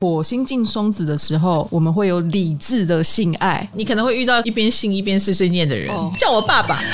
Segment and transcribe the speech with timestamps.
[0.00, 3.68] 火星进双子的时候，我们会有理智的性爱。
[3.72, 6.78] 你可能会遇到一边性一边碎碎念的人，哦、叫我爸爸。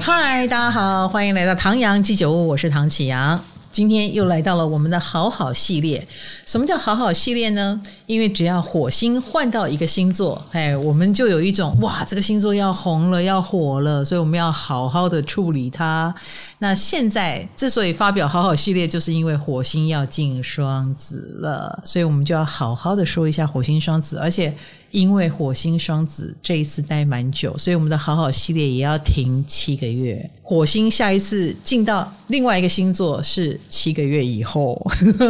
[0.00, 3.44] 嗨，大家好，欢迎来到唐阳鸡酒屋，我是唐启阳。
[3.72, 6.06] 今天又来到了我们的好好系列。
[6.46, 7.82] 什么叫好好系列呢？
[8.06, 16.14] 因为只要火星换到一个星座，哎，我们就有一种哇，这个星座要红了，要火了，所以我们要好好的处理它。
[16.58, 24.54] 那现在之所以发表好好系列，就是因为火星要进双子了，所以我们就要好好的说一下火星双子，而且。
[24.92, 30.30] 因为火星双子这一次待蛮久，所以我们的好好系列也要停七个月。
[30.52, 34.78] 火星下一次进到另外一个星座是七个月以后。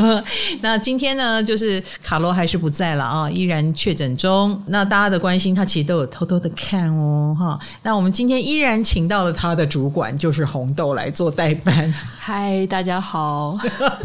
[0.63, 4.61] 那今天呢，就是卡罗还是不在了啊，依然确诊中。
[4.66, 7.57] 那大家的关心，他其实都有偷偷的看哦，哈。
[7.85, 11.95] 那我们今天依然请到了他的主管，就是红豆来做代班。
[12.19, 13.57] 嗨，大家好。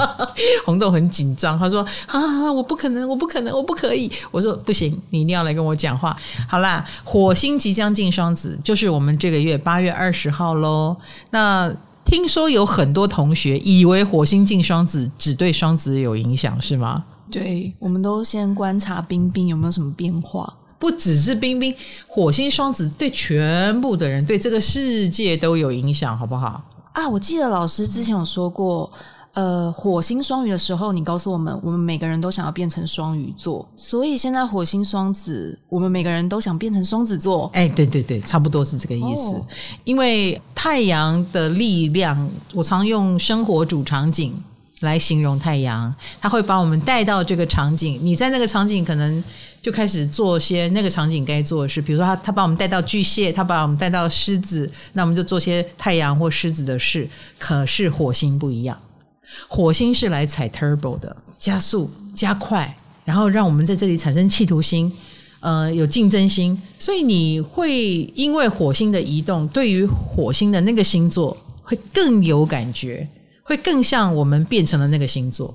[0.66, 6.16] 红豆很紧张，他说：“啊，我不可能，我不可能，我不可以。”我说：“不行，你一定要来跟我讲话。”
[6.48, 10.96] 好啦，火星即将进双子，就是我们这个月八月二十号喽。
[11.32, 11.74] 那
[12.06, 17.04] 听说有很多同学以为火星进双子只对双子有影响，是吗？
[17.30, 20.54] 对，我们都先观察冰冰有没有什么变化。
[20.80, 21.74] 不只是冰冰，
[22.08, 26.64] 火星双子对全部的人，对这个世界都有影响，好不好？
[26.94, 28.90] 啊，我记得老师之前有说过。
[29.34, 37.48] 呃，火星双鱼的时候，你告诉我们，我们每个人都想要变成双鱼座，所以现在火星双子，我们每个人都想变成双子座。
[37.54, 39.36] 哎，对对对，差不多是这个意思。
[39.36, 39.46] 哦、
[39.84, 44.34] 因为太阳的力量，我常用生活主场景
[44.80, 48.00] 来形容太阳，它会把我们带到这个场景。
[48.02, 49.24] 你在那个场景，可能
[49.62, 57.08] 就开始做些那个场景该做的事，比如说他他把我们带到巨蟹，他把我们带到狮子，那我们就做些太阳或狮子的事。
[57.38, 58.76] 可是火星不一样。
[59.48, 64.92] 火星是来踩 turbo 的，加速加快，然后让我们在这里产生企图心，
[65.40, 66.60] 呃，有竞争心。
[66.80, 73.08] 所以你会因为火星的移动，对于火星的那个星座会更有感觉，
[73.44, 75.54] 会更像我们变成了那个星座，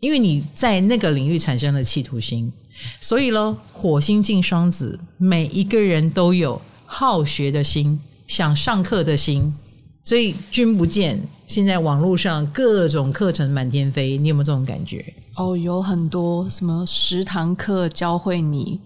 [0.00, 2.52] 因为你在那个领域产生了企图心。
[3.00, 7.98] 所以咯，火星进双子，每一个人都有好学的心，
[8.28, 9.52] 想上课的心。
[10.08, 15.04] 所以君不见，现在网络上各种课程满天飞，你有没有这种感觉？
[15.36, 18.80] 哦，有很多什么十堂课教会你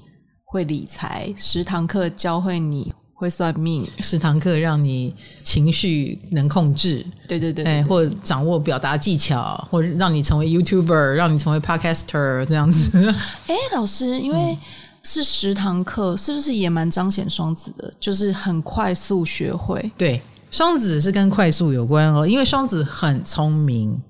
[0.44, 13.14] 会理财，十堂课教会你会算命，十堂课让你情绪能控制，对对对，哎，或掌握表达技巧，或让你成为 YouTuber，让你成为 Podcaster 这样子。
[13.46, 14.58] 哎，老师，因为
[15.04, 17.94] 是十堂课，是不是也蛮彰显双子的？
[18.00, 20.20] 就是很快速学会，对。
[20.52, 24.00] 双子是跟快速有关哦，因为双子很聪明，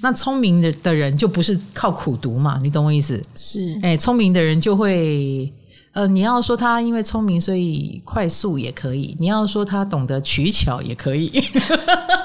[0.00, 3.20] 那聪明的的人就不是靠苦读嘛，你懂我意思？
[3.34, 5.52] 是，哎，聪明的人就会。
[5.92, 11.30] 呃，你要说他因为聪明所以快速也可以，你要说他懂得取巧也可以。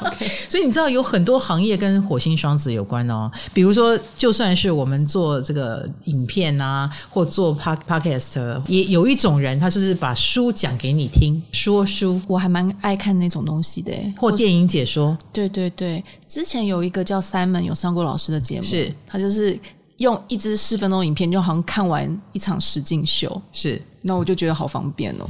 [0.04, 0.28] Okay.
[0.50, 12.22] 所以你知道有很多行业跟火星双子有关哦，比如说就算是我们做这个影片啊，或做 podcast，也有一种人他就是把书讲给你听，说书。
[12.28, 15.18] 我还蛮爱看那种东西的，或电影解说。
[15.32, 19.58] 对对对，之前有一个叫 Simon 有上过老师的节目，是他就是。
[20.04, 25.28] 用一支四分钟影片，就好像看完一场实境秀，是，那我就觉得好方便哦。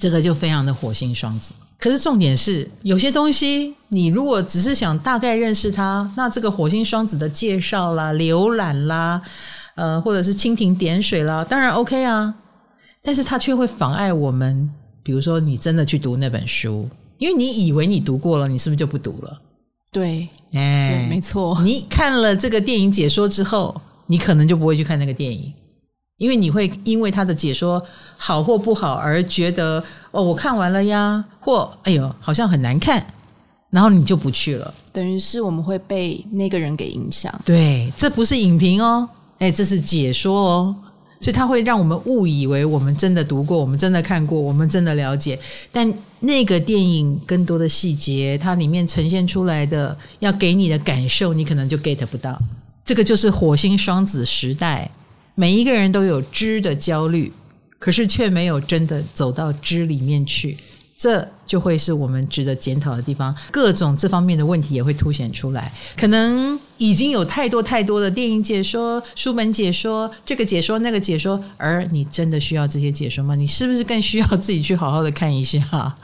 [0.00, 1.54] 这个就非常的火星双子。
[1.78, 9.20] 可是重点是，有些东西你如果只是想大概认识它，那这个火星双子的介绍啦、浏览啦，
[9.74, 12.34] 呃，或者是蜻蜓点水啦，当然 OK 啊。
[13.02, 14.68] 但是它却会妨碍我们，
[15.02, 16.88] 比如说你真的去读那本书，
[17.18, 19.40] 因为你以为你读过了，你是不是就不读了？
[19.92, 21.60] 对，哎，对，没错。
[21.62, 23.78] 你看了这个电影解说之后。
[24.06, 25.52] 你可能就不会去看那个电影，
[26.18, 27.82] 因为你会因为他的解说
[28.16, 33.04] 好或不好而觉得哦，我看完了呀，或哎呦，好像很难看，
[33.70, 34.72] 然后你就不去了。
[34.92, 37.32] 等于是我们会被那个人给影响。
[37.44, 39.08] 对，这不是影评哦，
[39.38, 40.76] 哎，这是解说哦，
[41.20, 45.38] 所以它会让我们误以为我们真的读过，我们真的看过，我们真的了解。
[45.70, 52.40] 但那个电影更多的细节，它里面呈现出来的要给你的感受，你可能就 get 不到。
[52.86, 54.88] 这个就是火星双子时代，
[55.34, 57.32] 每一个人都有知的焦虑，
[57.80, 60.56] 可是却没有真的走到知里面去，
[60.96, 63.34] 这就会是我们值得检讨的地方。
[63.50, 65.72] 各种这方面的问题也会凸显出来。
[65.96, 73.34] 可能已经有太多太多的电影解说、书本解说、这个解说、那个解说，而你真的需要这些解说吗？
[73.34, 75.96] 你是不是更需要自己去好好的看一下？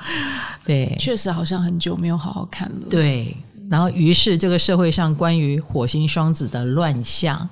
[0.67, 2.89] 对，确实好像很久没有好好看了。
[2.91, 3.37] 对，
[3.71, 7.49] 然后于是这个社会上关于火星双子的乱象，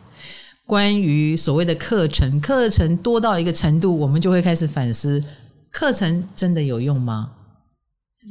[0.66, 5.22] 关于所谓的课程，课程多到一个程度，我们就会开始反思：
[5.70, 7.30] 课程真的有用吗？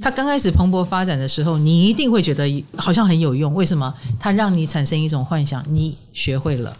[0.01, 3.53] 它刚开始蓬勃发展的时候，你一定会觉得好像很有用。
[3.55, 3.93] 为什么？
[4.19, 6.77] 它让你产生一种幻想，你学会了，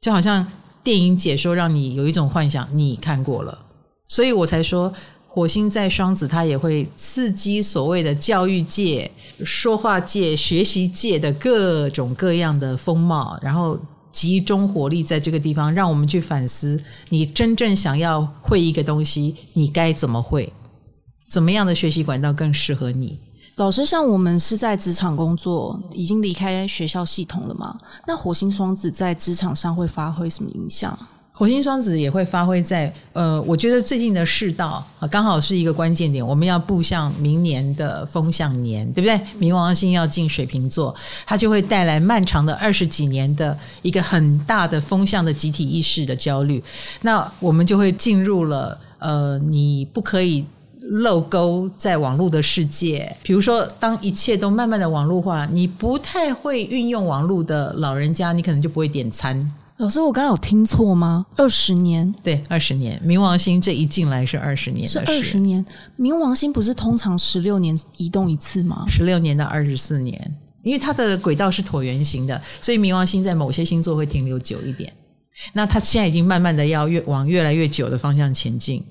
[0.00, 0.46] 就好像
[0.84, 3.58] 电影解说让你有一种幻想，你看过了。
[4.06, 4.92] 所以我才说，
[5.32, 9.08] 火星在双子，它也会刺激所谓的教育界、
[9.44, 13.78] 说话界、学习界的各种各样的风貌，然后
[14.10, 16.76] 集中火力在这个地方，让我们去反思：
[17.10, 20.52] 你真正想要会一个东西，你该怎么会？
[21.28, 23.16] 怎么样的学习管道更适合你？
[23.54, 27.78] 老师，像我们是在职场工作，已经离开学校系统了吗？
[28.04, 30.98] 那火星双子在职场上会发挥什么影响？
[31.40, 39.18] 火星双子也会发挥在呃，我觉得最近的世道啊，刚好是一个关键点，我们要步向明年的风向年，对不对？
[39.40, 40.94] 冥王星要进水瓶座，
[41.24, 46.62] 它就会带来漫长的二十几年的一个很大的风向的集体意识的焦虑。
[47.00, 50.44] 那我们就会进入了呃，你不可以。
[50.92, 59.52] 漏沟在网络的世界，比如说，当一切都慢慢的网络化，你不太会运用网络的老人家，你可能就不会点餐。
[59.80, 61.24] 老师，我刚刚有听错吗？
[61.36, 62.14] 二十年？
[62.22, 63.00] 对，二十年。
[63.02, 65.64] 冥王星这一进来是二十年，是二十年。
[65.98, 68.84] 冥王星不是通常十六年移动一次吗？
[68.86, 74.92] 十六年到二十四年，因为它的轨道是椭圆形的，所以冥王星在某些星座会停留久一点。
[75.54, 78.84] 那它现在已经慢慢的要越往越来越久的方向前进。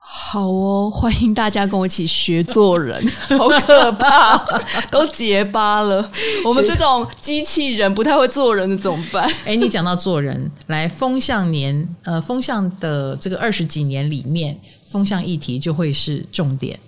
[0.00, 3.04] 好哦，欢迎大家跟我一起学做人，
[3.38, 4.38] 好可怕，
[4.90, 6.10] 都结巴了。
[6.44, 9.30] 我们这种机器人不太会做人的怎么办？
[9.44, 16.78] 哎，你讲到做人，来风向年，呃，风向的这个二十几年里面，风向议题就会是重点。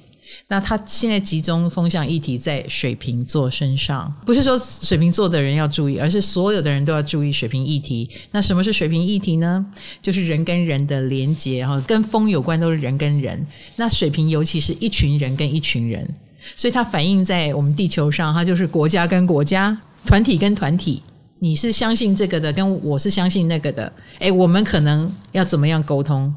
[0.52, 8.10] 那他现在集中风向议题在水瓶座身上，不是说水瓶座的人要注意，而是所有的人都要注意水瓶议题。
[8.32, 9.64] 那什么是水瓶议题呢？
[10.02, 13.46] 就是人跟人的连接，哈，跟风有关，都是人跟人。
[13.76, 16.04] 那水瓶尤其是一群人跟一群人，
[16.56, 21.00] 所以它反映在我们地球上，它就是国家跟国家、团体跟团体。
[21.38, 26.34] 你是相信这个的，跟我是相信那个的，诶，我们可能要怎么样沟通？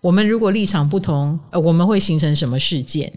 [0.00, 3.12] 我们如果立场不同，我们会形成什么事件？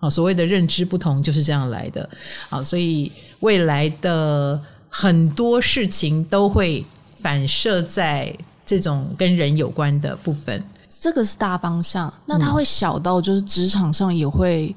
[0.00, 2.08] 好，所谓的认知不同就是这样来的。
[2.48, 3.10] 好，所以
[3.40, 8.32] 未来的很多事情都会反射在
[8.64, 10.62] 这种跟人有关的部分。
[10.88, 12.12] 这个是大方向。
[12.26, 14.74] 那它会小到就是职场上也会，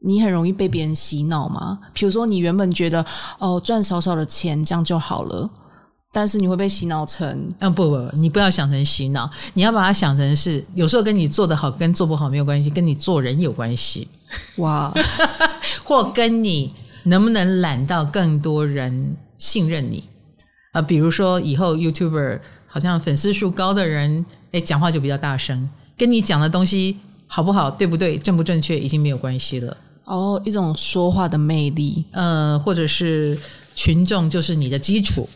[0.00, 1.78] 你很容易被别人洗脑吗？
[1.92, 3.04] 比如说你原本觉得
[3.38, 5.48] 哦，赚少少的钱这样就好了。
[6.12, 14.06] 但是你会被洗脑成，嗯，不不不，你不要想成洗脑，你要把它想成是，有时候跟你做得好跟做不好没有关系，跟你做人有关系，
[14.58, 14.92] 哇，
[15.84, 16.72] 或跟你
[17.04, 20.04] 能不能揽到更多人信任你。
[20.72, 26.96] 啊，比如说以后 YouTuber 好像粉丝数高的人，诶，讲话就比较大声，跟你讲的东西
[27.26, 29.76] 好不好，对不对，正不正确，已经没有关系了。
[30.04, 33.38] 哦，一种说话的魅力，呃，或者是
[33.74, 35.28] 群众就是你的基础。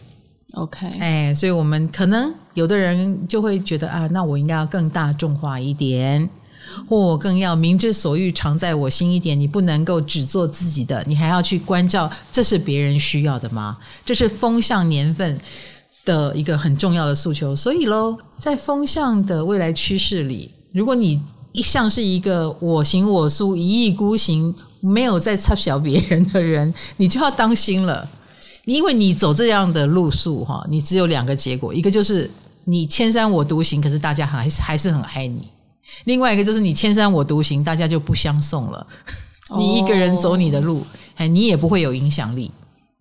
[0.55, 6.29] OK，哎，所以我们可能有的人就会觉得啊，那我应该要更大众化一点，
[6.89, 9.39] 或我更要民之所欲，常在我心一点。
[9.39, 13.77] 你不能够只做自己的，你还要去关照，这是别人需要的吗？
[14.05, 15.39] 这是风向年份
[16.05, 17.55] 的一个很重要的诉求。
[17.55, 21.21] 所以喽，在风向的未来趋势里，如果你
[21.53, 28.09] 一向是一个我行我素、一意孤行，没有在插小别人的人，你就要当心了。
[28.65, 32.31] 因为你走这样的路数哈，你只有两个结果，一个就是
[32.65, 35.41] 你千山我独行，可是大家还还是很爱你；
[36.05, 38.87] 另外一个就是你千山我独行，大家就不相送了。
[39.57, 40.85] 你一个人走你的路，
[41.17, 42.51] 哎，你也不会有影响力。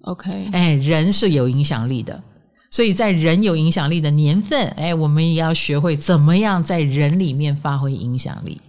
[0.03, 2.24] OK，哎，人是有影响力的，
[2.70, 8.62] 所以在人有影响力的年份，哎，我们也要学会怎么样在人里面发挥影响力。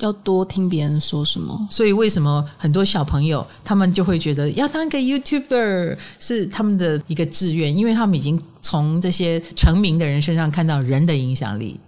[0.00, 11.78] 要多听别人说什么，所以为什么很多小朋友他们就会觉得要当个 YouTuber 是他们的一个志愿，因为他们已经从这些成名的人身上看到人的影响力，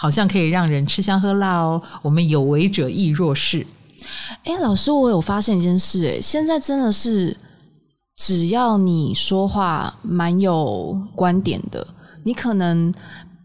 [0.00, 1.82] 好像可以让人吃香喝辣哦。
[2.02, 3.66] 我们有为者亦若是。
[4.44, 7.36] 哎，老师，我有发现一件事，哎，现在真的是
[8.16, 11.86] 只要你说话蛮有观点的，
[12.24, 12.92] 你可能。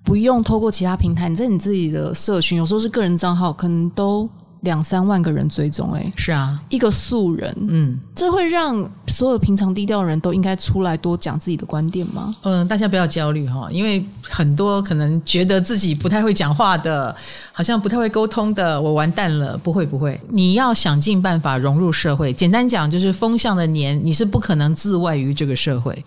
[0.05, 4.29] 不用透过其他平台，你在你自己的社群，有时候是个人账号，可能都
[4.65, 12.36] 两三万个人追踪，哎，是啊，一个素人，嗯，这会让所有平常低调的人都应该出来多讲自己的观点吗？
[12.41, 17.15] 嗯，大家不要焦虑哈，因为很多可能觉得自己不太会讲话的，
[17.53, 19.57] 好像不太会沟通的，我完蛋了。
[19.57, 22.34] 不会不会，你要想尽办法融入社会。
[22.34, 26.03] 简单讲，就是风向的年，你是不可能自外于这个社会。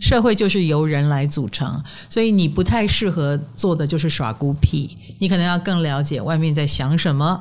[0.00, 4.96] 社会就是由人来组成，所以你不太适合做的就是耍孤僻。
[5.18, 7.40] 你可能要更了解外面在想什么。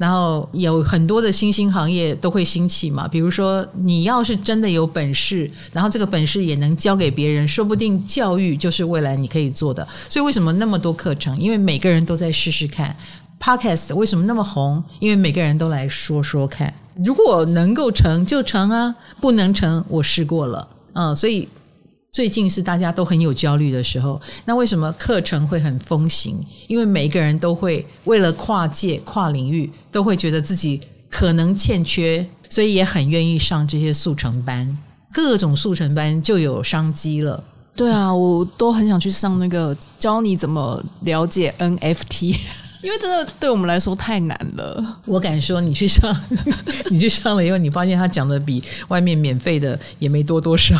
[0.00, 9.86] 然后有很多的新兴行业都会兴起嘛，比如说你要是真的有本事，然后这个本事也能教给别人，说不定教育就是未来你可以做的。
[10.08, 11.38] 所以为什么那么多课程？
[11.38, 12.96] 因为每个人都在试试看。
[13.38, 14.82] Podcast 为什么那么红？
[15.00, 16.72] 因为每个人都来说说看。
[17.04, 21.46] 如果能够成就成啊，不能成我试过了，嗯，所以。
[22.12, 26.36] 最近是大家都很有焦虑的时候，那为什么课程会很风行？
[26.66, 34.76] 因为每一个人都会为了跨界、跨领域，都会觉得自己可能欠缺，所以也很愿意上这些速成班。
[35.12, 37.42] 各种速成班就有商机了。
[37.76, 42.36] 对啊，我都很想去上那个教你怎么了解 NFT。
[42.82, 44.98] 因为真的对我们来说太难了。
[45.04, 46.14] 我敢说，你去上，
[46.90, 50.74] 你去上了以后，你发现他讲的比外面免费的也没多多少。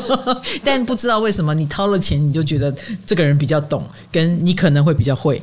[0.64, 2.74] 但不知道为什么，你掏了钱，你就觉得
[3.04, 5.42] 这个人比较懂，跟你可能会比较会。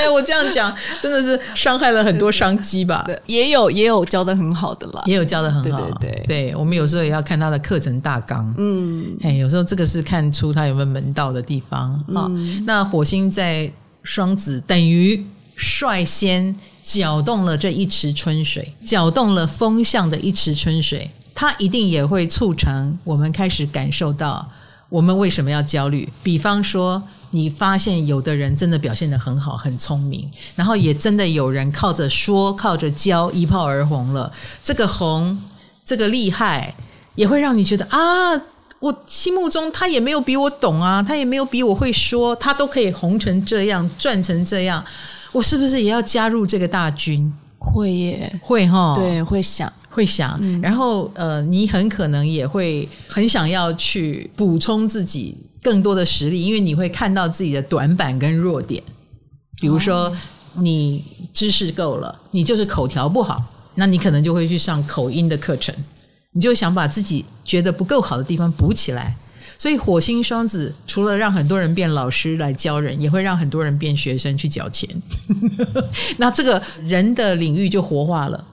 [0.00, 3.06] 哎，我这样讲真的是伤害了很多商机吧？
[3.26, 5.80] 也有也有教的很好的啦，也有教的很好。
[5.98, 8.52] 对对对，对，我们有时候也要看他的课程大纲。
[8.56, 12.26] 嗯，哎，有时候这个是看出他有没有门道的地方啊。
[12.30, 13.70] 嗯，那火星在
[14.02, 15.22] 双子，等于
[15.56, 24.48] 率先搅动了这一池春水，搅动了风向的一池春水，它一定也会促成我们开始感受到
[24.88, 26.08] 我们为什么要焦虑。
[26.22, 27.02] 比方说。
[27.30, 34.30] 你发现有的人真的表现得很好，很聪明，然后也真的有人靠着说、靠着教一炮而红了。
[34.64, 35.40] 这个红，
[35.84, 36.74] 这个厉害，
[37.14, 38.32] 也会让你觉得啊，
[38.80, 44.84] 我心目中他也没有比我懂啊，他也没有比我会说，他都可以红成这样，赚成这样，
[45.32, 47.32] 我是不是也要加入这个大军？
[47.58, 55.36] 会耶，会哈，对，会想，会想，嗯、然后呃，你很可能也会很想要去补充自己。
[55.62, 58.82] 更多的实力，因为你会看到自己的短板跟弱点。
[59.60, 60.12] 比如说，
[60.58, 65.74] 你知识够了，你就是口条不好，那你可能就会去上口音的课程。
[66.32, 69.14] 你就想把自己觉得不够好的地方补起来。
[69.58, 74.88] 所以，火星双子除了让很多人变老师来教人，也会让很多人变学生去缴钱。
[76.16, 78.44] 那这个人的领域就活化了，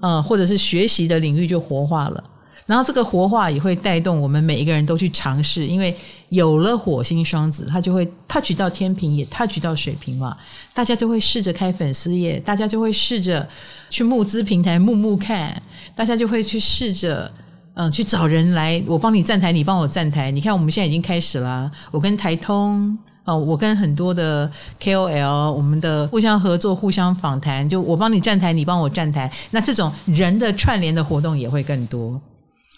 [0.00, 2.24] 嗯，或者是学习的领域就活化了。
[2.66, 5.96] 然后这个活化也会带动我们每一个人都去尝试，因为
[6.30, 10.36] 有了火星双子，它就会 touch 到天平，也 touch 到水瓶嘛。
[10.74, 13.48] 大家就会试着开粉丝页，大家就会试着
[13.88, 15.62] 去募资平台募募看，
[15.94, 17.30] 大家就会去试着
[17.74, 20.32] 嗯去找人来，我帮你站台，你帮我站台。
[20.32, 29.32] 你看我们现在已经开始了，我跟台通哦，我跟很多的 KOL，我们的互相合作、互相访谈，就我帮你站台，你帮我站台。
[29.52, 32.20] 那这种人的串联的活动也会更多。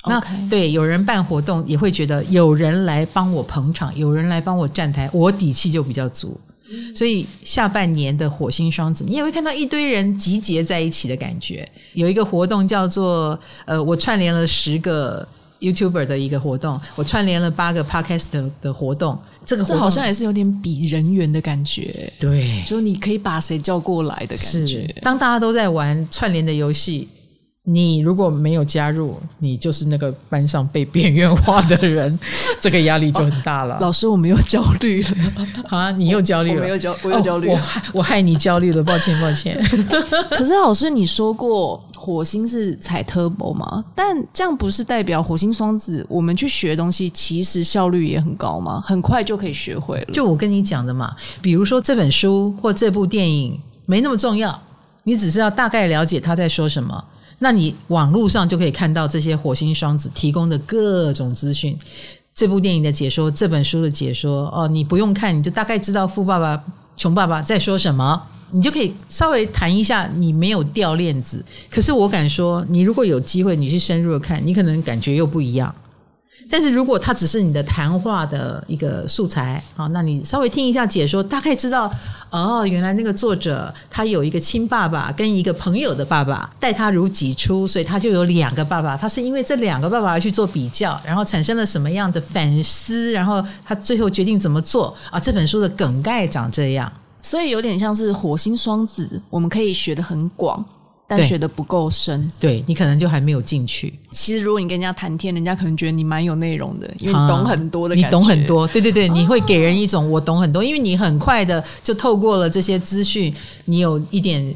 [0.07, 6.41] 那.对，有人办活动也会觉得有人来帮我捧场，有人来帮我站台，我底气就比较足。
[6.95, 11.67] 所以下半年的火星双子，你也会看到一堆人集结在一起的感觉。
[11.95, 15.27] 有一个活动叫做呃，我串联了十个
[15.61, 19.19] YouTuber 的一个活动，我串联了八个 Podcast 的活动。
[19.47, 22.13] 这个活动这好像也是有点比人员的感觉。
[22.21, 24.95] 对，就你可以把谁叫过来的感觉。
[25.01, 27.09] 当大家都在玩串联的游戏。
[27.71, 32.19] 你如果没有加入，你就是那个班上被边缘化的人，
[32.59, 33.77] 这个压力就很大了。
[33.79, 35.11] 老师，我们又焦虑了
[35.69, 35.91] 啊！
[35.91, 37.53] 你又焦虑了，我没有焦，我又焦虑了。
[37.53, 39.55] 哦，我害我害你焦虑了，抱歉，抱歉。
[40.31, 43.85] 可是老师，你说过火星是踩 turbo 吗？
[43.95, 48.83] 但这样不是代表火星双子，我们去学东西其实效率也很高吗？
[48.87, 50.07] 很快就可以学会了。
[50.15, 54.59] 就我跟你讲的嘛，比如说这本书或这部电影没那么重要，
[55.03, 57.05] 你只是要大概了解他在说什么。
[57.41, 61.79] 那你网络上就可以看到这些火星双子提供的各种资讯，
[62.35, 66.63] 这部电影的解说，这本书的解说，哦，你不用看，你就大概知道《富爸爸
[66.97, 71.45] 穷爸爸》在说什么，你就可以稍微谈一下，你没有掉链子。
[71.71, 75.75] 可是我敢说，你如果有机会，你去深入的看，你可能感觉又不一样。
[76.51, 81.91] 但是如果它只是你的谈话的一个素材，好，那你稍微听一下解说，大概知道
[82.31, 88.97] 哦，原来那个作者他有一个亲爸爸跟一个朋友的爸爸待他如己出，所以他就有两个爸爸。
[88.97, 95.21] 他是因为这两个爸爸而去做比较，然后产生了什么样的反思，然后他最后决定怎么做啊？
[95.21, 96.91] 这本书的梗概长这样。
[97.21, 100.65] 所以有点像是火星双子，我们可以学得很广。
[101.09, 103.99] 但学的不够深，对，你可能就还没有进去。
[104.13, 108.09] 其实如果你跟人家谈天，人家可能觉得你蛮有内容的，因为你懂很多的感觉。
[108.09, 113.35] 你懂很多，对对对，你会给人一种我懂很多，因为你很快的就透过了这些资讯，
[113.65, 114.55] 你有一点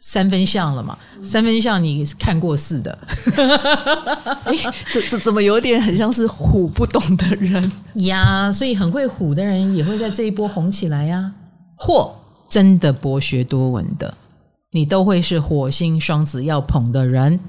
[0.00, 0.98] 三分像了嘛？
[1.24, 2.98] 三分像你看过似的。
[4.44, 4.54] 哎，
[4.92, 7.72] 这这怎么有点很像是虎不懂的人
[8.04, 8.52] 呀？
[8.52, 11.32] 所以很会虎的人也会在这一波红起来呀，
[11.76, 12.14] 或
[12.46, 14.14] 真的博学多闻的。
[14.78, 17.40] 你都会是火星双子要捧的人，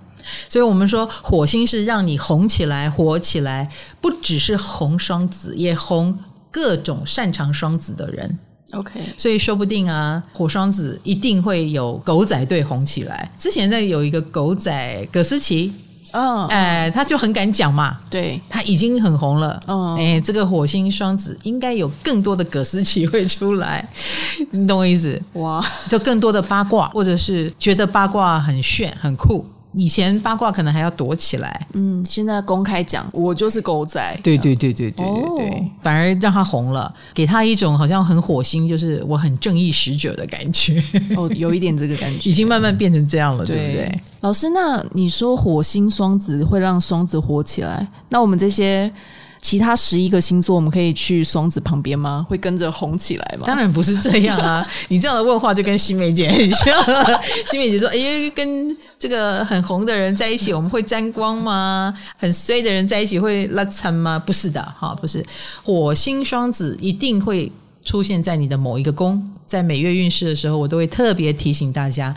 [0.49, 3.69] 所以我们说火星是让你红起来、火起来，
[4.01, 6.17] 不只是红双子，也红
[6.49, 8.39] 各种擅长双子的人。
[8.71, 13.31] OK，所以说不定啊，火双子一定会有狗仔队红起来。
[13.37, 15.71] 之前在，有一个狗仔葛思琪。
[16.11, 19.59] 嗯，哎，他就很敢讲嘛，对，他已经很红了。
[19.67, 23.87] 嗯，哎，这个火星双子应该有更多的葛思琪会出来，
[24.51, 25.21] 你懂我意思？
[25.33, 29.45] 哇，就更多的八卦，或者是觉得八卦很炫很酷。
[29.73, 40.83] 以前八卦可能还要躲起来，嗯，现在公开讲，我就是狗仔，对对对对对对对，哦、反而让他红了，给他一种好像很火星，就是我很正义使者的感觉。
[41.15, 44.01] 哦，有一点这个感觉，已经慢慢变成这样了，对，对不对？
[44.21, 48.91] 老师，那你说火星双子会让双子火起来，那我们这些。
[49.41, 52.25] 其他十一个星座，我们可以去双子旁边吗？
[52.29, 53.45] 会跟着红起来吗？
[53.47, 54.67] 当然不是这样啊！
[54.89, 56.77] 你这样的问话就跟新梅姐很像。
[57.49, 61.93] 新梅姐说：“哎，跟这个很红的人在一起，我们会沾光吗？
[62.17, 64.19] 很衰的人在一起会拉惨吗？
[64.19, 65.25] 不是的，哈，不是。
[65.63, 67.49] 火星双子一定会
[67.85, 72.13] 出现在你的某一个宫，在每月运势的时候，我都会特别提醒大家，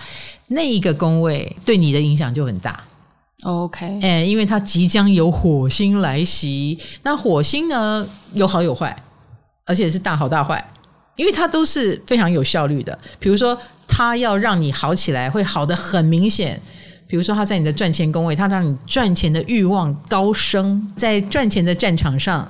[0.48, 2.82] 那一个宫位对你的影响就很大。”
[3.44, 8.96] OK，哎，因为它即将有火星来袭，那火星呢有好有坏，
[9.64, 10.64] 而且是大好大坏，
[11.16, 12.96] 因为它都是非常有效率的。
[13.18, 13.58] 比如说，
[13.88, 16.60] 它要让你好起来，会好得很明显。
[17.08, 22.48] 比如说，它在你的赚钱宫位，它让你赚钱的欲望高升，在赚钱的战场上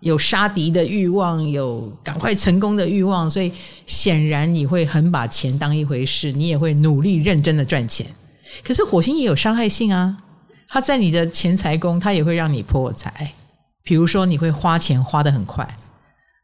[0.00, 3.50] 有杀敌的欲望，有赶快成功的欲望，所以
[3.86, 8.06] 显然你会很把钱当一回事，你也会努力认真的赚钱。
[8.62, 10.18] 可是火星也有伤害性啊。
[10.74, 13.32] 他在你的钱财宫，他也会让你破财。
[13.84, 15.64] 比如说，你会花钱花得很快，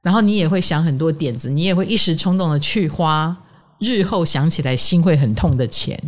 [0.02, 3.36] 然后你也会想很多点子，你也会一时冲动的去花，
[3.80, 6.00] 日后想起来心会很痛的钱。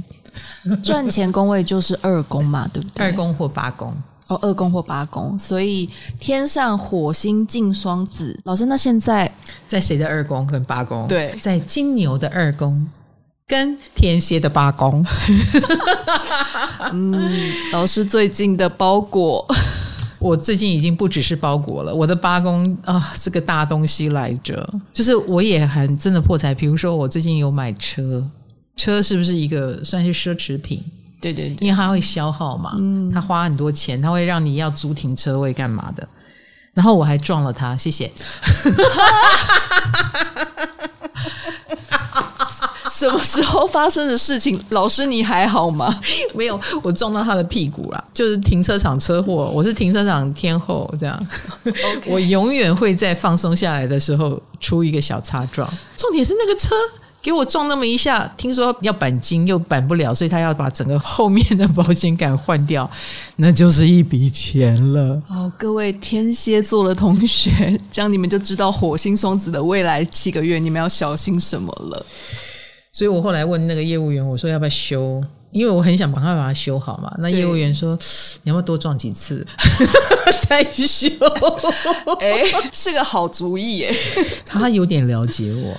[0.85, 3.07] 赚钱宫位就是二宫嘛， 对不对？
[3.07, 3.93] 二宫或八宫
[4.29, 5.37] 哦，二宫或八宫。
[5.37, 9.29] 所以天上火星进双子，老师，那现在
[9.67, 11.09] 在谁的二宫跟八宫？
[11.09, 12.89] 对，在金牛的二宫。
[13.47, 15.05] 跟天蝎的八宫，
[16.93, 19.47] 嗯，老师最近的包裹，
[20.19, 26.55] 我最近已经不只是包裹了，我的八宫啊是个大东西来着，就是我也很真的破财。
[26.55, 28.25] 比如说我最近有买车，
[28.77, 30.83] 车是不是一个算是奢侈品？
[31.21, 36.09] 对对对，因为它会消耗嘛，嗯，它花很多钱，它会让你要租停车位干嘛的，
[36.75, 38.11] 然后我还撞了它，谢谢。
[42.93, 44.63] 什么时候发生的事情？
[44.69, 45.99] 老师，你还好吗？
[46.35, 49.51] 没有，我撞到他的屁股了，就是停车场车祸。
[49.55, 51.27] 我是停车场天后，这样。
[52.07, 55.67] 我永远会在放松下来的时候出一个小擦撞。
[55.97, 56.75] 重点是那个车
[57.23, 62.89] 给我撞那么一下，听说要钣金又钣不了，所以他要把整个后面的保险杆换掉，
[63.37, 65.21] 那就是一笔钱了。
[65.29, 72.05] 哦，各位天蝎座的同学，这样你们就知道火星双子的未来七个月，你们要小心什么了。
[72.95, 75.25] 所以我后来问那个业务员，我说要不要修？
[75.51, 77.11] 因为我很想帮他把它修好嘛。
[77.19, 77.99] 那业务员说，
[78.43, 79.47] 你要不要多撞几次
[80.47, 81.09] 再修？
[82.21, 83.95] 哎，是个好主意耶。
[84.45, 85.75] 他有点了解我，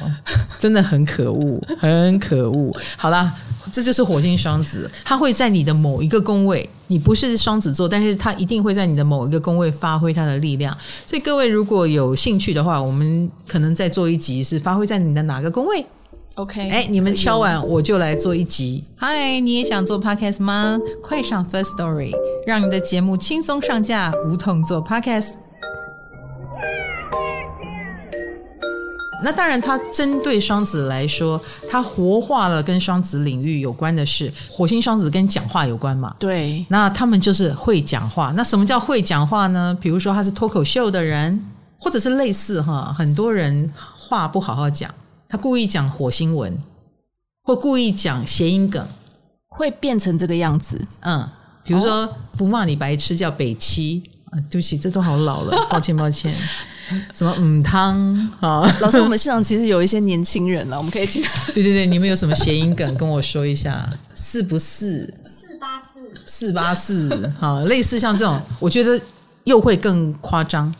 [0.58, 2.76] 真的很可恶，很可恶。
[2.98, 3.32] 好啦，
[3.72, 6.68] 这就是火星双子，他会在你的某一个宫位。
[6.88, 10.76] 你不是双子座，但是他一定会在你的某一个宫位发挥他的力量。
[11.08, 15.84] 所以各位如果有兴趣的话，我们可能再做一集，是发挥在你的哪个宫位
[16.36, 18.84] ？OK，哎，你们敲完我就来做一集。
[18.96, 20.80] 嗨，你也想做 Podcast 吗？
[21.02, 22.12] 快上 First Story，
[22.48, 25.34] 让你的节目轻松上架，无痛做 Podcast。
[29.24, 34.30] 那当然，它针对双子来说，它活化了跟双子领域有关的事。
[34.50, 36.14] 火星双子跟讲话有关嘛？
[36.20, 36.66] 对。
[36.68, 38.34] 那他们就是会讲话。
[38.36, 39.78] 那什么叫会讲话呢？
[39.80, 41.40] 比如说他是脱口秀的人，
[41.80, 44.94] 或者是类似哈，很多人话不好好讲。
[45.34, 46.56] 他故意讲火星文，
[47.42, 48.88] 或故意讲谐音梗，
[49.48, 50.80] 会变成这个样子。
[51.00, 51.28] 嗯，
[51.64, 56.32] 比如说、哦、不骂你白痴叫北七，啊，对不起，这都好老了， 抱歉抱歉。
[57.16, 58.62] 什么嗯汤啊？
[58.80, 61.24] 老师，我们现场其实有一些年轻人了，我们可以请。
[61.52, 63.92] 对对对，你们有什么谐音梗跟我说一下？
[64.14, 65.12] 四不四？
[65.24, 66.22] 四八四？
[66.28, 67.34] 四八四？
[67.40, 69.02] 好，类似像这种，我觉得
[69.46, 70.72] 又会更夸张。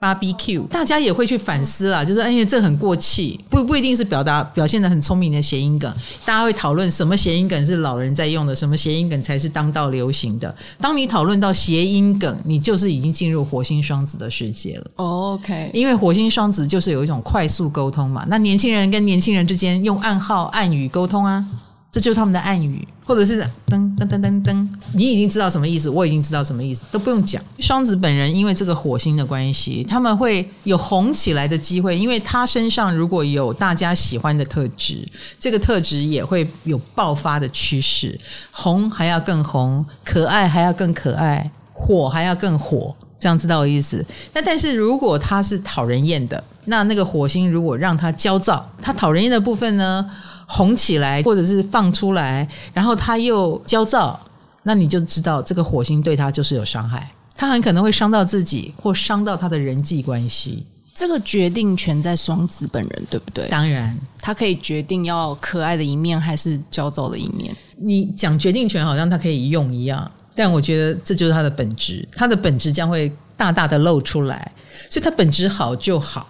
[0.00, 5.92] BBQ，大家也会去反思啦，就是哎呀，这很过气，不不一定是表达表现的很聪明的谐音梗，
[6.24, 10.54] 大家会讨论什么谐音梗是老人在用的，什么谐音梗才是当道流行的。
[10.80, 14.90] 当你讨论到谐音梗，你就是已经进入火星双子的世界了。
[14.96, 21.44] OK，因为火星双子就是有一种快速沟通嘛，那年轻人跟年轻人之间用暗号暗语沟通啊。
[21.88, 24.65] 这就是他们的暗语，或者是噔噔噔噔噔，
[24.96, 27.42] 你已经知道什么意思，我已经知道什么意思，都不用讲。
[27.60, 35.06] 双子本人因为这个火星的关系，他们会有红起来的机会，因为他身上如果有大家喜欢的特质，
[35.38, 38.18] 这个特质也会有爆发的趋势。
[38.50, 44.04] 红还要更红，可爱还要更可爱，火还要更火，这样知道我意思？
[44.32, 50.10] 那但是如果他是讨人厌的，那那个火星如果让他焦躁，他讨人厌的部分呢？
[50.48, 54.18] 红起来，或者是放出来，然后他又焦躁，
[54.68, 60.66] 那你就知道这个火星对他就是有伤害，他很可能会伤到自己，或伤到他的人际关系。
[60.92, 63.46] 这个决定权在双子本人，对不对？
[63.48, 67.54] 当然，他可以决定要可爱的一面还是焦躁的一面。
[67.80, 74.50] 你讲决定权好像他可以用一样，但我觉得这就是他的本质，他的本质将会大大的露出来。
[74.90, 76.26] 所以他本质好就好，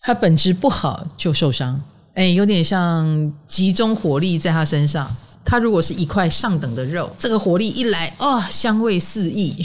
[0.00, 1.78] 他本质不好就受伤。
[2.14, 5.14] 哎，有点像集中火力在他身上。
[5.50, 9.56] 它如果是一块上等的肉，这个火力一来，哦，香味四溢。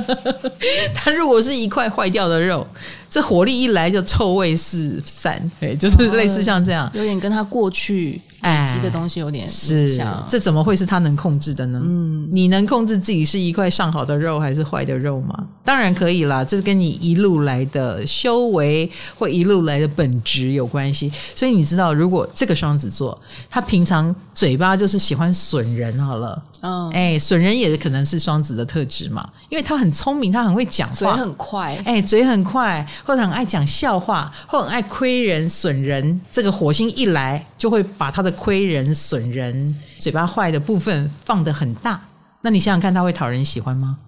[0.94, 2.66] 它如果是一块坏掉的肉，
[3.10, 5.38] 这火力一来就臭味四散。
[5.60, 8.20] 对，就是类似像这样，有点跟他过去。
[8.40, 11.80] 累积的东西有点是，这怎么会是他能控制的呢？
[11.82, 15.44] 嗯，你能控制自己是一块上好的肉还是坏的肉吗？
[15.64, 21.10] 当然可以啦，这是跟你一路来的修为或一路来的本质有关系。
[21.34, 36.18] 所以你知道，如果这个双子座他平常嘴巴就是喜欢损人，好了，嗯，哎，损人也可能是双子的特质嘛，因为他很聪明，他很会讲话，嘴很快，哎，嘴很快，或者很爱讲笑话，或很爱亏人损人。
[36.32, 38.34] 这个火星一来，就会把他的。
[38.38, 42.00] 亏人损人，嘴巴坏的部分放得很大，
[42.40, 43.98] 那你想想看，他会讨人喜欢吗？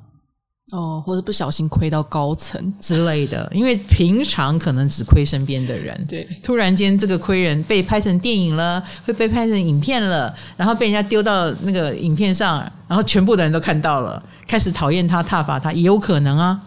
[0.70, 16.60] 哦，或者不小心亏到高层之类的，因为平常可能只亏身边的人，对，突然间这个亏人被拍成电影了，会被拍成影片了，然后被人家丢到那个影片上，然后全部的人都看到了，开始讨厌他、挞伐他，也有可能啊，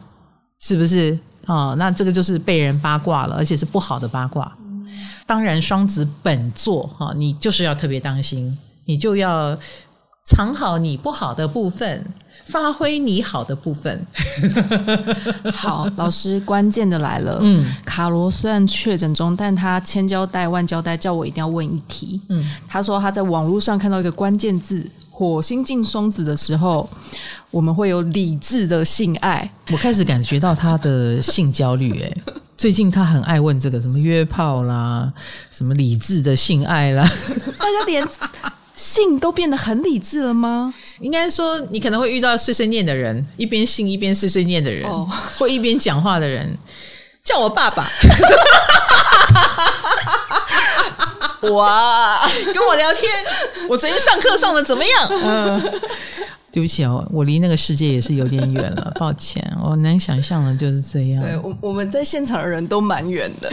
[0.60, 1.18] 是不是？
[1.46, 4.52] 哦，那这个就是被人八卦了，而且是不好的八卦。
[5.26, 9.58] 当然，双子本座哈，你就是要特别当心，你就要
[10.26, 12.06] 藏好你不好的部分，
[12.46, 14.06] 发挥你好的部分。
[15.54, 17.40] 好，老师，关键的来了。
[17.42, 22.20] 嗯，卡罗虽然确诊中，但他千交代万交代，叫我一定要问一题。
[22.30, 26.90] 嗯，他说他在网络上看到一个关键字“火星进双子”的时候，
[27.52, 29.48] 我们会有理智的性爱。
[29.72, 32.12] 我开始感觉到他的性焦虑，哎。
[32.56, 35.12] 最近他很爱问这个什么约炮啦，
[35.52, 37.04] 什么理智的性爱啦，
[37.60, 38.08] 大家连
[38.74, 40.74] 性都变得很理智了吗？
[41.00, 46.58] 应该说，你可能会遇到碎碎念的人，一边性一边碎碎念的人，哦、或一边讲话的人，
[47.24, 47.90] 叫我爸爸，
[51.54, 53.12] 哇，跟我聊天，
[53.70, 55.10] 我昨天上课上的怎么样？
[55.24, 55.82] 嗯。
[56.52, 59.44] 对不起哦，我离那个世界也是有点远了，抱歉。
[59.60, 61.20] 我能想象的就是这样。
[61.24, 63.52] 对，我我们在现场的人都蛮远的，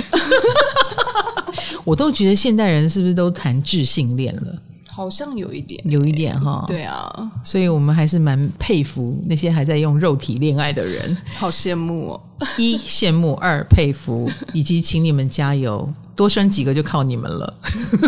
[1.83, 4.54] 我都觉得现代人是不是都谈智性恋了？
[4.87, 6.62] 好像有一点，有一点哈。
[6.68, 7.11] 对啊，
[7.42, 12.20] 所以我们还是蛮佩服那些还在用肉体恋爱的人，好羡慕哦。
[12.59, 15.90] 一羡慕，二佩服，以及请你们加油。
[16.20, 17.54] 多生几个就靠你们了，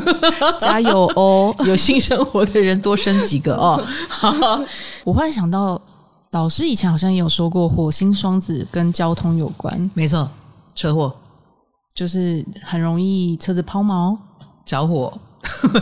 [0.60, 1.54] 加油哦！
[1.64, 3.82] 有性生活的人多生几个哦。
[5.02, 5.80] 我忽然想到，
[6.32, 9.90] 老师以前好像也有说过，火星双子跟交通有关。
[9.94, 10.28] 没错，
[10.74, 11.10] 车祸
[11.94, 14.14] 就是很容易车子抛锚、
[14.66, 15.10] 着火，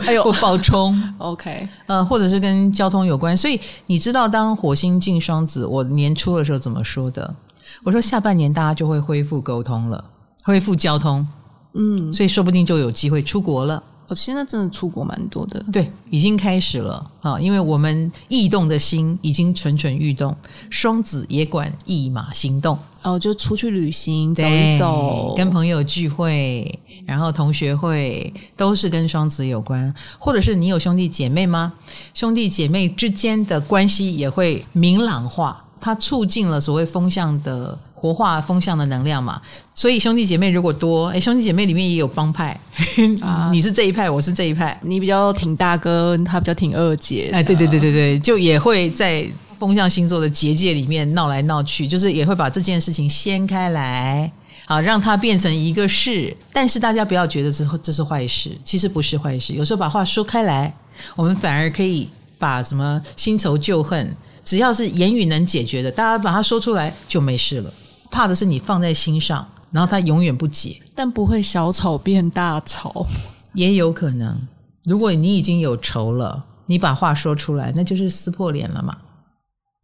[0.01, 0.97] 还有爆冲。
[1.17, 3.35] OK，呃，或者是跟交通有关。
[3.35, 7.35] 所以你知道，当火星进双子，我年初的时候怎么说的？
[7.83, 10.01] 我说下半年大家就会恢复沟通了，
[10.45, 11.27] 恢复交通。
[11.73, 13.81] 嗯，所以说不定就有机会出国了。
[14.07, 17.39] 我现在真的出国蛮多的，对，已经开始了啊！
[17.39, 20.35] 因为我们异动的心已经蠢蠢欲动，
[20.69, 31.71] 双子也管一马行动，哦，就出去旅行走一走，跟朋友聚会，然后同学会都是跟双子有关，或者是你有兄弟姐妹吗？
[32.13, 35.65] 兄弟姐妹之间的关系也会明朗化。
[35.83, 39.39] 它促进了所谓风向的活化，风向的能量嘛。
[39.75, 42.59] 所以兄弟姐妹如果多，哎，兄弟姐妹里面也有帮派，
[43.21, 49.23] 啊，你是这一派，我是这一派，你比较挺大哥，他比较挺二姐，哎，对对对对对，就也会在
[49.59, 54.31] 风象星座的结界里面闹来闹去，就是也会把这件事情掀开来。
[54.67, 59.51] 啊，让它变成一个事，但是大家不要觉得这这是坏事，其实不是坏事。
[59.51, 60.73] 有时候把话说开来，
[61.17, 67.73] 我们反而可以把什么新仇旧恨，只要是言语能解决的，大家把它说出来就没事了。
[68.11, 73.05] 怕的是你放在心上，然后它永远不解，但不会小吵变大吵，
[73.53, 74.37] 也有可能。
[74.83, 78.97] 如果你已经有仇了，你把话说出来，那就是撕破脸了嘛。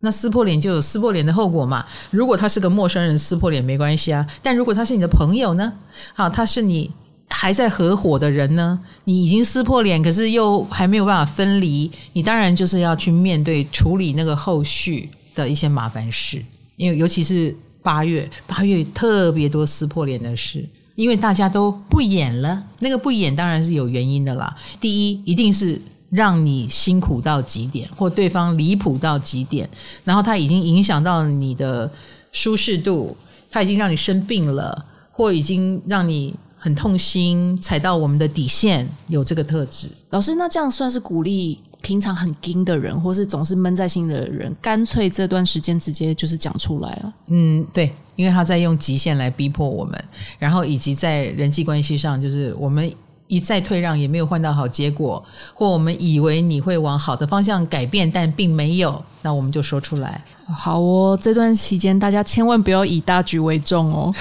[0.02, 1.84] 那撕破脸就有撕破脸的后果嘛。
[2.12, 4.28] 如果他是个陌生人，撕破脸没关系啊。
[4.44, 5.74] 但如果他是你的朋友呢？
[6.14, 6.92] 好，他是你
[7.30, 8.80] 还在合伙的人呢？
[9.06, 16.44] 你已经撕破脸，可是又还没有办法分离，你当然就是要去面对处理那个后续的一些麻烦事。
[16.76, 17.56] 因为尤其是
[17.88, 22.62] 八月，八月特别多撕破脸的事，因为大家都不演了。
[22.80, 24.54] 那个不演当然是有原因的啦。
[24.82, 25.82] 第一，一定是。
[26.10, 29.70] 让你辛苦到极点，或对方离谱到极点，
[30.06, 31.92] 然后他已经影响到你的
[32.32, 33.14] 舒适度，
[33.52, 39.90] 他已经让你生病了，或已经让你很痛心，踩到我们的底线，有这个特质。
[40.12, 47.14] 老师，那这样算是鼓励平常很硬的人，或是总是闷在心里的人，干脆这段时间直接就是讲出来了。
[47.28, 49.98] 嗯，对，因为他在用极限来逼迫我们，
[50.38, 52.92] 然后以及在人际关系上，就是我们。
[53.28, 60.24] 一再退让也没有换到好结果，或我们以为你会往好的方向改变，但并没有，那我们就说出来。
[60.48, 64.14] 好哦，这段期间大家千万不要以大局为重哦。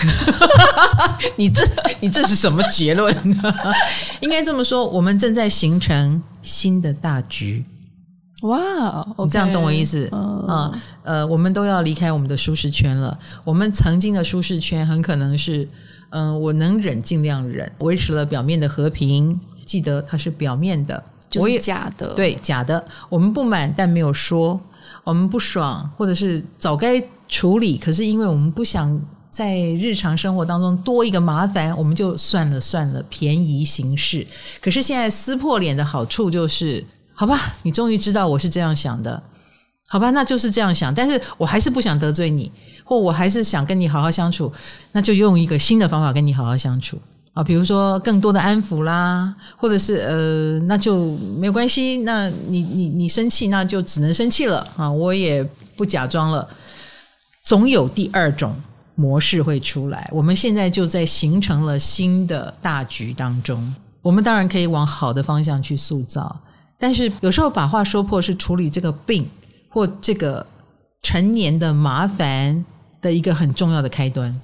[1.36, 1.62] 你这
[2.00, 3.54] 你这是什么结论呢？
[4.20, 7.64] 应该这么说，我们正在形成新的大局。
[8.42, 10.08] 哇，你这样懂我意思？
[10.12, 10.72] 嗯、啊，
[11.04, 13.16] 呃，我们都要离开我们的舒适圈了。
[13.44, 15.68] 我们曾经的舒适圈很可能是。
[16.18, 19.38] 嗯，我能忍，尽量忍，维持了表面的和平。
[19.66, 22.14] 记得它是表面的，就是假的。
[22.14, 22.82] 对，假的。
[23.10, 24.58] 我们不满，但没有说；
[25.04, 28.98] 我们不爽，或者是早该处理，可是因为我们不想
[29.30, 34.26] 在日常生活当中多一个麻烦，我们就算了算了，便宜行事。
[34.62, 39.22] 可是现在撕破脸的好处就是，好吧，你终于知道我是这样想的，
[39.88, 42.50] 好吧，那就是这样想，但是我还是不想得罪你。
[42.88, 44.52] 或我还是想跟你好好相处，
[44.92, 46.96] 那就用一个新的方法跟你好好相处
[47.32, 55.42] 啊，比如说更多的安抚啦，或者是呃，那就没有关系，那你你你生气，那就只能生气了啊，我也
[55.76, 56.46] 不假装了，
[57.42, 58.54] 总有第二种
[58.94, 60.08] 模式会出来。
[60.12, 66.40] 我们现在就在形成了新的大局当中，我们当然可以往好的方向去塑造，
[66.78, 69.28] 但是有时候把话说破是处理这个病
[69.76, 70.46] 或这个
[71.02, 72.64] 成年的麻烦。
[73.02, 74.34] 的一个很重要的开端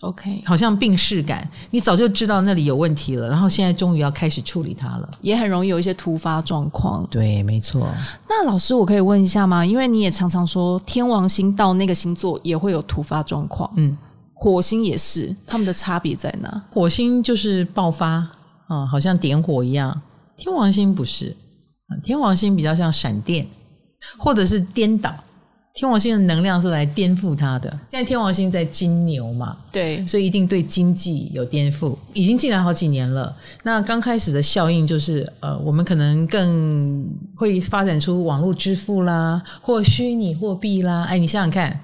[0.00, 7.06] ，OK，好像病逝感，你早就知道那里有问题了，然后现在终于要开始处理它了，也很容易有一些突发状况。
[7.08, 7.86] 对，没错。
[8.28, 9.64] 那老师，我可以问一下吗？
[9.64, 13.96] 因为你也常常说天王星到那个星座也会有突发状况，嗯，
[14.34, 16.62] 火星也是，他们的差别在哪？
[16.72, 18.32] 火星就是爆发啊，
[18.70, 20.00] 嗯，好像点火一样，
[20.36, 21.36] 天王星不是，
[22.02, 23.46] 天王星比较像闪电，
[24.16, 25.14] 或者是颠倒。
[25.74, 27.68] 天王星的能量是来颠覆它的。
[27.90, 31.94] 现在天王星在金牛嘛，对，所以一定对经济有颠覆。
[32.14, 33.36] 已经进来好几年了。
[33.62, 41.04] 那刚开始的效应就是，呃，我们可能更会发展出网络支付啦，或虚拟货币啦。
[41.04, 41.78] 哎，你想想看。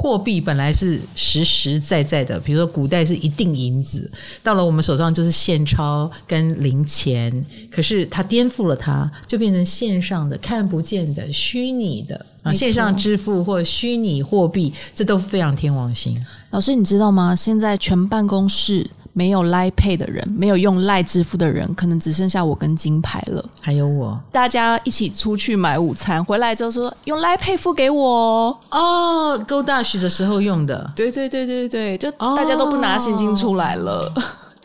[0.00, 4.08] 货币本来是实实在在的，比如说古代是一锭银子，
[4.44, 7.44] 到了我们手上就是现钞跟零钱。
[7.68, 16.16] 可是它颠覆了它，就变成线上的、看不见的、虚拟的啊，线上支付或虚拟货币，这都非常天王星。
[16.50, 17.34] 老师，你知道吗？
[17.34, 18.88] 现在全办公室。
[19.18, 23.44] 没有 Line Pay 的人，没有用 Line 支付的人，可能只剩下我跟金牌了。
[23.60, 29.44] 还有我，大家一起出去买午餐，回来之后说用 Line Pay 付给我哦。
[29.48, 34.12] GoDash 的时候用的，对对对对对，就大家都不拿现金出来了。
[34.14, 34.22] 哦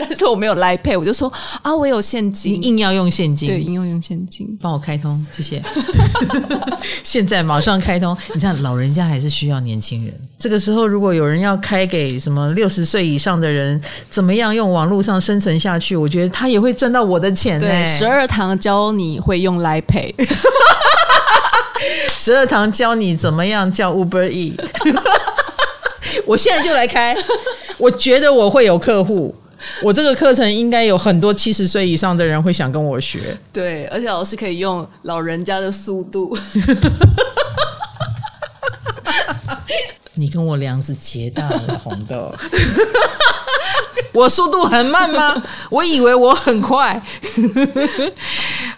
[0.10, 5.62] 但是我没有 Line Pay，我就说啊，我有现金，你硬要用现金，对，硬要用现金，帮我开通，谢谢。
[7.04, 10.14] 现在马上开通，你看老人家还是需要年轻人。
[10.38, 15.96] 这个时候，如果有人要开给什么六十岁以上的人，怎么样用网络上生存下去？
[15.96, 17.60] 我觉得他也会赚到我的钱。
[17.60, 20.14] 对，十二堂教你会用 Line Pay，
[22.18, 24.56] 十二堂教你怎么样叫 Uber E。
[26.26, 27.16] 我现在就来开，
[27.78, 29.34] 我觉得我会有客户。
[29.84, 33.38] 我这个课程应该有很多七十岁以上的人会想跟我学。
[33.52, 36.38] 对，而且老师可以用老人家的速度。
[40.16, 42.34] 你跟我梁子结大了，红豆。
[44.14, 45.44] 我速度很慢吗？
[45.72, 47.02] 我以为我很快。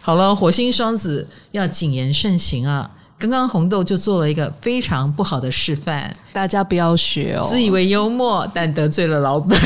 [0.01, 2.89] 好了，火星双子要谨言慎行啊！
[3.19, 7.45] 刚刚红豆就做了一个非常不好的示范，大家不要学哦。
[7.49, 9.59] 自以为幽默，但得罪了老板。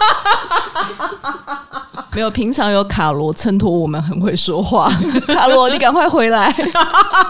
[2.12, 4.90] 没有，平常有卡罗衬托我们很会说话。
[5.28, 6.52] 卡罗，你赶快回来！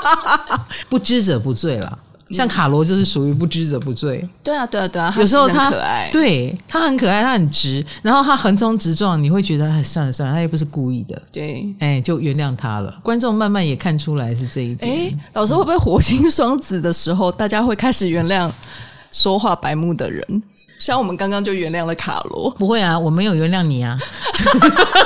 [0.89, 1.99] 不知者不罪啦。
[2.31, 4.27] 像卡罗就是属于不知者不罪。
[4.43, 5.13] 对啊，对啊，对啊。
[5.19, 11.21] 有时候他可爱，对他很可爱，他很直，然后他横冲直撞，你会觉得哎，算了算了，他又不是故意的。
[11.33, 12.97] 对，哎，就原谅他了。
[13.03, 14.91] 观众慢慢也看出来是这一点。
[14.91, 18.49] 哎，老师会不会火星双子的时候，大家会开始原谅
[19.11, 20.43] 说话白目的人？
[20.81, 22.51] 像我们刚刚就原谅了卡罗。
[22.59, 23.97] 不会啊，我没有原谅你啊。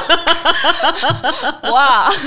[1.70, 2.08] 哇！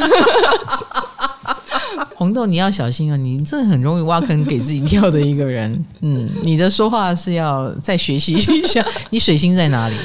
[2.13, 3.15] 红豆，你要小心啊！
[3.15, 5.83] 你这很容易挖坑给自己跳的一个人。
[6.01, 8.85] 嗯，你的说话是要再学习一下。
[9.11, 9.95] 你水星在哪里？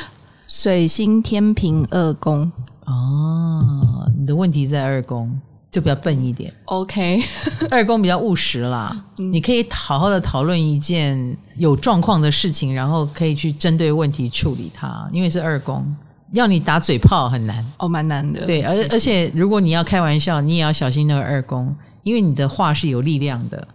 [0.46, 2.50] 水星天平二宫。
[2.84, 5.40] 哦，你的问题在二宫，
[5.72, 6.52] 就比较笨一点。
[6.66, 7.20] OK，
[7.70, 8.94] 二宫比较务实啦。
[9.18, 15.84] 嗯，你可以好好的讨论一件有状况的事情，然后可以去针对问题处理它，因为是二宫。
[16.32, 18.46] 要你打嘴炮很难哦，蛮难的。
[18.46, 23.68] 对，而而且如果你要开玩笑，你也要小心那个二宫，因为你的话是有力量的。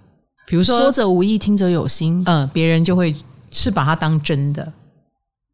[0.47, 2.23] 比如说，说者无意，听者有心。
[2.25, 3.15] 嗯，别人就会
[3.51, 4.73] 是把它当真的。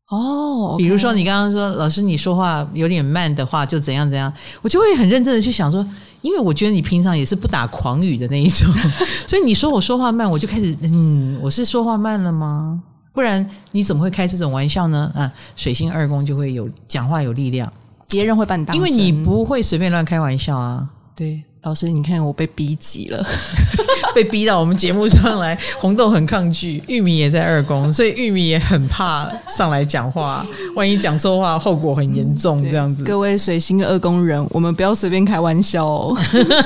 [0.10, 5.86] 哦，比如说你刚刚说老师你说话有点慢的话，就怎样怎样，我就会很认真的去想说，
[6.24, 8.68] 因为我觉得你平常也是不打狂语的那一种，
[9.28, 12.82] 所以你说我说话慢，我就开始嗯，我是说话慢了吗？
[13.14, 15.12] 不然你怎么会开这种玩笑呢？
[15.14, 17.72] 啊，水星二宫就会有讲话有力量，
[18.10, 20.90] 别人会把你当，因为你不会随便乱开玩笑啊。
[21.14, 21.44] 对。
[21.64, 23.26] 老师，你看我被逼急了，
[24.14, 25.58] 被逼到我们节目上来。
[25.80, 30.46] 红豆很抗拒，玉米也在二宫，所以玉米也很怕上来讲话，
[30.76, 32.62] 万一讲错话，后果很严重。
[32.64, 36.18] 这样子，各位水星二宫人，我们不要随便开玩笑哦。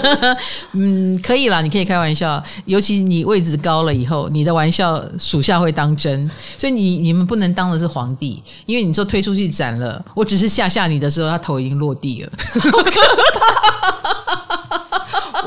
[0.74, 6.28] 嗯，可以啦，你可以开玩笑，尤其你位置高了以后，你的玩笑属下会当真。
[6.58, 12.32] 所以你你们不能当的是皇帝，因为你说推出去斩了，我只是吓吓你的时候，他头已经落地了。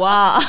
[0.00, 0.42] 哇，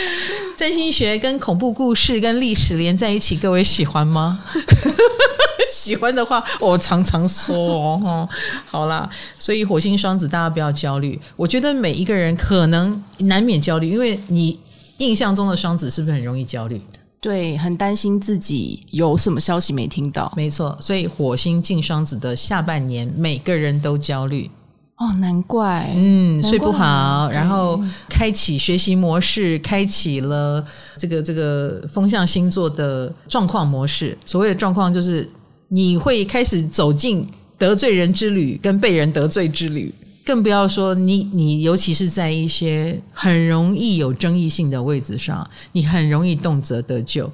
[0.54, 4.38] 占星学跟恐怖故事跟历史连在一起，各位喜欢吗？
[5.72, 8.28] 喜欢的话，我常常说哦。
[8.66, 11.18] 好啦，所以火星双子，大家不要焦虑。
[11.36, 14.58] 我觉得每一个人可能难免焦虑，因为你
[14.98, 16.80] 印象中的双子是不是很容易焦虑？
[17.20, 20.32] 对，很担心自己有什么消息没听到。
[20.36, 24.50] 没错，所以火星进双子的下半年，每个人都焦虑。
[24.98, 30.64] 哦，难怪，嗯，睡不好，然后开启学习模式，开启了
[30.96, 34.18] 这个这个风象星座的状况模式。
[34.26, 35.28] 所谓的状况，就是
[35.68, 37.24] 你会开始走进
[37.56, 39.94] 得罪人之旅，跟被人得罪之旅。
[40.24, 47.32] 更不要说你，你尤其是在一些很容易有争议性的位置上，你很容易动辄得咎。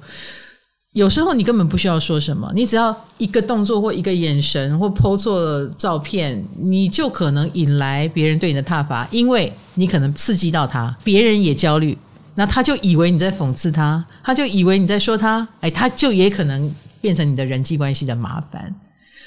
[0.95, 11.97] 有时候你根本不需要说什么，你只要一个动作或一个眼神或 po 错了照片，你就可能引来别人对你的挞伐，因为你可能刺激到他，别人也焦虑，
[12.35, 18.73] 那他就以为你在讽刺他，他就以为你在说他，哎，他就也可能变成你的人际关系的麻烦。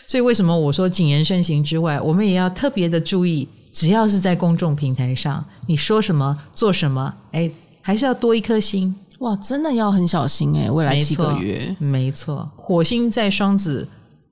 [0.06, 7.50] 所以为什么我说谨言慎行之外，我们也要特别的注意，只要是在公众平台上，你说什么做什么，哎，
[7.82, 8.96] 还是要多一颗心。
[9.18, 13.86] 哇，真的要很小心诶，未来七个月，没错，火星在双子。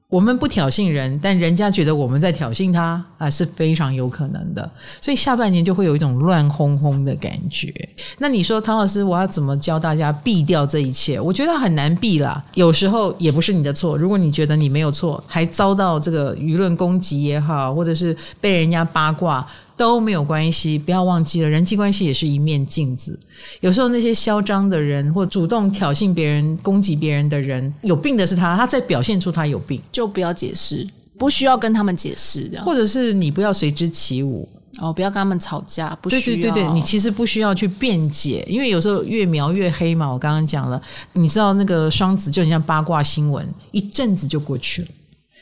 [0.08, 4.70] 我们不挑衅人，但人家觉得我们在挑衅他啊，是非常有可能的。
[5.00, 7.74] 所以下半年就会有一种乱哄哄的感觉。
[8.18, 11.20] 那你说，唐老师，我要怎么教大家避掉这一切？
[11.20, 12.40] 我觉得很难避啦。
[12.54, 13.98] 有时候也不是你的错。
[13.98, 19.44] 如果你觉得你没有错，还遭到这个舆论攻击也好，或者是被人家八卦。
[19.76, 23.18] 都没有关系，不要忘记了，人际关系也是一面镜子。
[23.60, 30.86] 有时候那些嚣张的人，或主动挑衅别人、攻击别人的人，有病的是他，他在表现出他有病，就不要解释，
[31.18, 36.20] 不需要跟他们解释的，或者是你不要随之起舞哦，不要跟他们吵架，不需要。
[36.22, 40.10] 对对对对，你其实不需要去辩解，因为有时候越描越黑嘛。
[40.10, 40.80] 我刚刚讲了，
[41.12, 44.88] 你知道那个双子就很像八卦新闻，一阵子就过去了。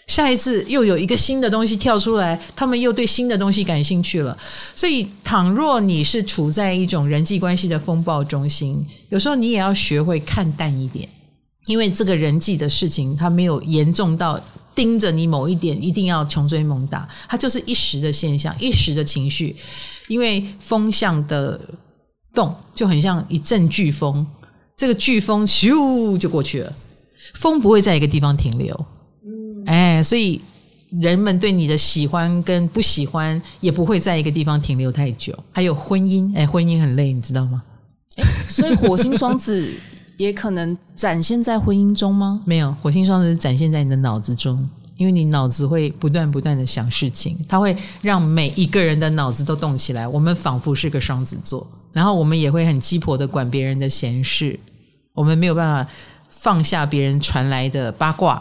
[0.07, 4.37] 下一次又有一个新的东西跳出来，他们又对新的东西感兴趣了。
[4.77, 11.09] 所以，倘若你是处在一种人际关系的风暴中心，有时候你也要学会看淡一点，
[11.67, 14.39] 因为这个人际的事情，它没有严重到
[14.75, 19.57] 盯着你某一点一定要穷追猛打，它就是一时的现象，一时的情绪。
[20.09, 21.59] 因为风向的
[22.35, 24.27] 动就很像一阵飓风，
[24.77, 26.71] 这个飓风咻就过去了。
[27.33, 28.87] 风不会在一个地方停留。
[29.65, 30.41] 嗯，哎，所以
[31.01, 35.37] 人们对你的喜欢跟不喜欢也不会在一个地方停留太久。
[35.53, 37.63] 还有婚姻，哎，婚姻很累，你知道吗？
[38.49, 39.73] 所以火星双子
[40.17, 42.41] 也可能展现在婚姻中吗？
[42.45, 44.69] 没有，火星双子展现在你的脑子中。
[44.97, 50.07] 因为你脑子会不断不断的想事情，它会让每一个人的脑子都动起来。
[50.07, 54.57] 我们仿佛是个双子座，然后我们也会很鸡婆的管别人的闲事，
[55.13, 55.91] 我们没有办法
[56.29, 58.41] 放下别人传来的八卦，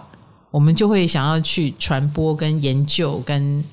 [0.54, 3.64] 我们就会想要去传播跟研究，跟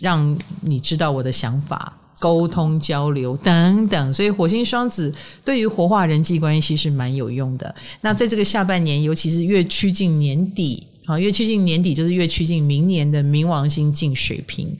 [0.00, 4.14] 让你知道我的想法，沟通交流等等。
[4.14, 5.12] 所以火星双子
[5.44, 7.74] 对于活化人际关系是蛮有用的。
[8.00, 10.86] 那在这个下半年，尤其是越趋近年底。
[11.04, 14.74] 好，越趋近年底，就是越趋近明年的冥王星进水瓶。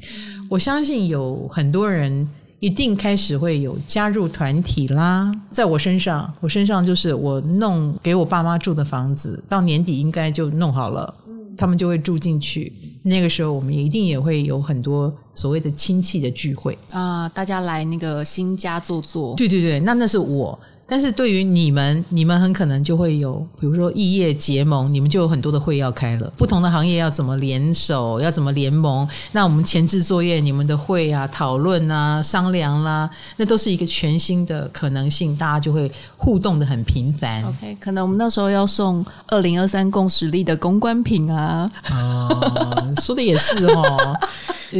[0.48, 2.26] 我相信有很多人
[2.60, 5.30] 一定开始会有加入团体啦。
[5.50, 11.14] 在我身上，我身上就是我弄给我爸妈住的房子，到年底应该就弄好了，
[11.56, 12.72] 他们就会住进去。
[13.02, 19.34] 那个时候，我们也一定也会有很多所谓的亲戚的聚会啊，大家来那个新家坐坐。
[19.36, 20.58] 对对对，那那是我。
[20.86, 26.30] 但是对于你们，你们很可能就会有，比如说异业结盟，你们就有很多的会要开了。
[26.36, 29.08] 不同的行业要怎么联手，要怎么联盟？
[29.32, 37.42] 那我们前置作业，你们的会啊、讨论啊、商量啦、啊，那都是一个全新的可能性，大家就会互动的很频繁。
[37.44, 41.68] OK，可能我们那时候要送二零二三共识力的公关品啊。
[41.90, 44.20] 哦，说的也是哦。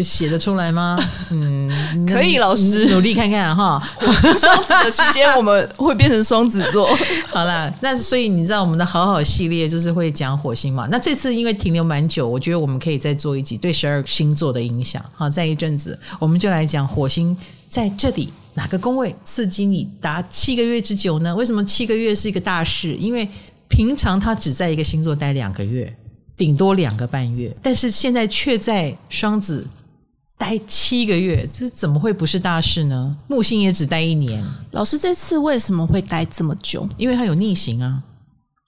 [0.02, 0.98] 写得出来吗？
[1.30, 1.70] 嗯，
[2.06, 3.82] 可以，老师努力看看哈。
[4.00, 6.88] 双子的期间，我们会变成双子座。
[7.28, 10.88] 好啦，那所以你知道我们的好好系列就是会讲火星嘛？
[10.90, 15.04] 那这次因为停留蛮久，我觉得我们可以再做一集对十二星座的影响。
[15.12, 17.36] 好，在一阵子我们就来讲火星
[17.66, 21.34] 在这里哪个宫位刺激你达七个月之久呢？
[21.34, 22.94] 为什么七个月是一个大事？
[22.94, 23.28] 因为
[23.68, 25.92] 平常他只在一个星座待两个月，
[26.36, 29.66] 顶多两个半月，但是现在却在双子。
[30.36, 33.16] 待七个月，这怎么会不是大事呢？
[33.28, 34.44] 木星也只待一年。
[34.72, 36.86] 老师这次为什么会待这么久？
[36.96, 38.02] 因为他有逆行啊，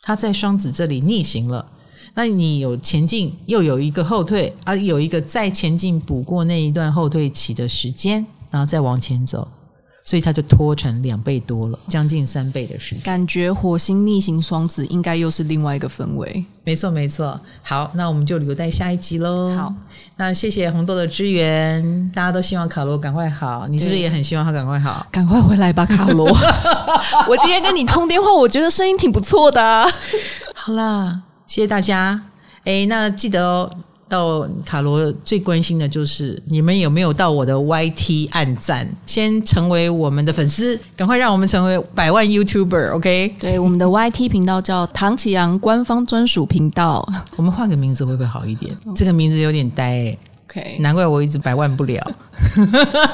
[0.02, 1.72] 他在双子这里逆行了。
[2.14, 9.46] 那你有前进，又有一个后退，啊，有一个再前进补过那一段后退期的时间，然后再往前走。
[10.06, 13.02] 所以它就拖成两倍多了，将近三倍的时间。
[13.02, 16.44] 感觉火星逆行双子应该又是另外一个氛围。
[16.62, 17.38] 没错，没错。
[17.62, 19.52] 好，那我们就留待下一集喽。
[19.56, 19.74] 好，
[20.16, 22.10] 那谢谢红豆的支援。
[22.14, 25.04] 大家都希望卡罗赶快好，你是不是也很希望他赶快好？
[25.10, 26.28] 赶快回来吧，卡罗。
[27.28, 29.84] 我今天跟你通电话，我觉得声音挺不错的啊。
[30.54, 32.22] 好啦，谢谢大家。
[32.64, 33.68] 哎，那记得哦。
[34.08, 43.40] 到卡罗最关心的就是你们有没有到我的 YT 暗赞，先成为我们的粉丝，赶快让我们成为百万 YouTuber，OK？、Okay?
[43.40, 48.76] 对，我们的 YT 频道叫唐启阳官方专属频道， 我们换个名字会不会好一点？
[48.94, 50.76] 这个名字有点呆、欸、，OK？
[50.78, 52.12] 难怪我一直百万不了。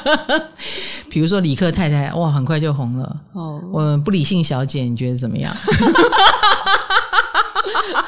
[1.08, 3.16] 比如说李克太太，哇，很快就红了。
[3.32, 5.54] 哦、oh.，我不理性小姐，你觉得怎么样？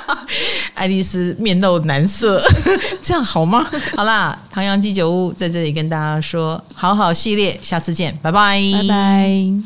[0.74, 2.40] 爱丽丝面露难色，
[3.02, 3.66] 这样好吗？
[3.96, 9.64] 好啦，唐阳鸡酒屋在这里跟大家说，好好系列，下次见，拜拜，拜拜。